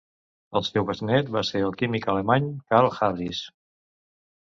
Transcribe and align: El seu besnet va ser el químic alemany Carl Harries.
El 0.59 0.63
seu 0.67 0.87
besnet 0.87 1.29
va 1.37 1.45
ser 1.51 1.63
el 1.67 1.77
químic 1.83 2.09
alemany 2.17 2.51
Carl 2.75 2.93
Harries. 2.99 3.47